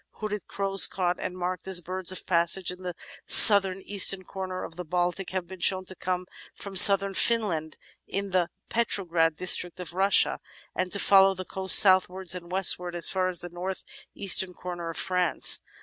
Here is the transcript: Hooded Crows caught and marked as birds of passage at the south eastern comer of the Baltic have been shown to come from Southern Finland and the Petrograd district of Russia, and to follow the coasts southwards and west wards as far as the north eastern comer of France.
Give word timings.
Hooded 0.13 0.47
Crows 0.47 0.87
caught 0.87 1.19
and 1.19 1.37
marked 1.37 1.67
as 1.67 1.79
birds 1.79 2.11
of 2.11 2.25
passage 2.25 2.71
at 2.71 2.79
the 2.79 2.95
south 3.27 3.67
eastern 3.85 4.23
comer 4.23 4.63
of 4.63 4.75
the 4.75 4.83
Baltic 4.83 5.29
have 5.29 5.45
been 5.45 5.59
shown 5.59 5.85
to 5.85 5.95
come 5.95 6.25
from 6.55 6.75
Southern 6.75 7.13
Finland 7.13 7.77
and 8.11 8.31
the 8.31 8.49
Petrograd 8.67 9.35
district 9.35 9.79
of 9.79 9.93
Russia, 9.93 10.39
and 10.73 10.91
to 10.91 10.97
follow 10.97 11.35
the 11.35 11.45
coasts 11.45 11.77
southwards 11.77 12.33
and 12.33 12.51
west 12.51 12.79
wards 12.79 12.97
as 12.97 13.09
far 13.09 13.27
as 13.27 13.41
the 13.41 13.49
north 13.49 13.83
eastern 14.15 14.55
comer 14.55 14.89
of 14.89 14.97
France. 14.97 15.59